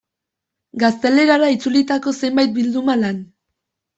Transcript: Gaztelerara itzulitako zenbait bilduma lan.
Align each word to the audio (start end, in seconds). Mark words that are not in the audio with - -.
Gaztelerara 0.83 1.49
itzulitako 1.57 2.13
zenbait 2.21 2.55
bilduma 2.55 2.95
lan. 3.05 3.23